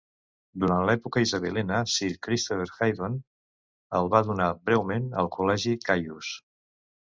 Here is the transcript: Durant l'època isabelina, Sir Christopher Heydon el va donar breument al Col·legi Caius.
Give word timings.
Durant 0.61 0.79
l'època 0.89 1.21
isabelina, 1.25 1.81
Sir 1.97 2.09
Christopher 2.29 2.67
Heydon 2.87 3.21
el 4.01 4.11
va 4.17 4.25
donar 4.33 4.51
breument 4.71 5.09
al 5.25 5.33
Col·legi 5.41 5.79
Caius. 5.89 6.35